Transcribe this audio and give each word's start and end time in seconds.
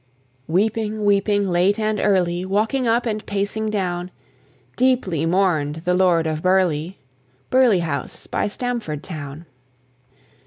Weeping, 0.47 1.05
weeping 1.05 1.47
late 1.47 1.77
and 1.77 1.99
early, 1.99 2.43
Walking 2.43 2.87
up 2.87 3.05
and 3.05 3.23
pacing 3.27 3.69
down, 3.69 4.09
Deeply 4.75 5.27
mourn'd 5.27 5.83
the 5.85 5.93
Lord 5.93 6.25
of 6.25 6.41
Burleigh, 6.41 6.95
Burleigh 7.51 7.83
house 7.83 8.25
by 8.25 8.47
Stamford 8.47 9.03
town. 9.03 9.45